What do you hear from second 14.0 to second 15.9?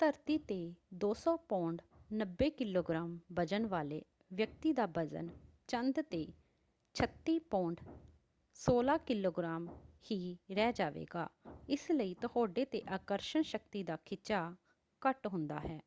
ਖਿਚਾਅ ਘੱਟ ਹੁੰਦਾ ਹੈ।